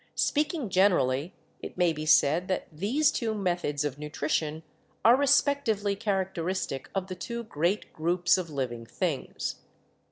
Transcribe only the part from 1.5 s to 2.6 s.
it may be said